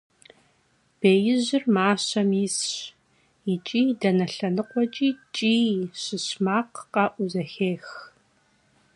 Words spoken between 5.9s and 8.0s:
щыщ макъ къэӀуу зэхех.